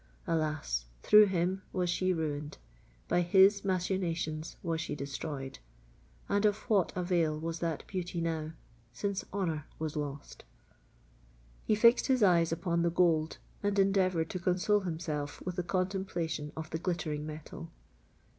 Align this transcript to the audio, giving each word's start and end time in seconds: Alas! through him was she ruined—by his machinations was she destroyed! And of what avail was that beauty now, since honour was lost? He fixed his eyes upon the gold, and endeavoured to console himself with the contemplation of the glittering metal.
Alas! 0.25 0.85
through 1.03 1.27
him 1.27 1.61
was 1.71 1.87
she 1.87 2.11
ruined—by 2.11 3.21
his 3.21 3.63
machinations 3.63 4.55
was 4.63 4.81
she 4.81 4.95
destroyed! 4.95 5.59
And 6.27 6.43
of 6.43 6.57
what 6.71 6.91
avail 6.95 7.39
was 7.39 7.59
that 7.59 7.85
beauty 7.85 8.19
now, 8.19 8.53
since 8.91 9.23
honour 9.31 9.65
was 9.77 9.95
lost? 9.95 10.43
He 11.65 11.75
fixed 11.75 12.07
his 12.07 12.23
eyes 12.23 12.51
upon 12.51 12.81
the 12.81 12.89
gold, 12.89 13.37
and 13.61 13.77
endeavoured 13.77 14.31
to 14.31 14.39
console 14.39 14.79
himself 14.79 15.39
with 15.45 15.55
the 15.55 15.61
contemplation 15.61 16.51
of 16.57 16.71
the 16.71 16.79
glittering 16.79 17.27
metal. 17.27 17.69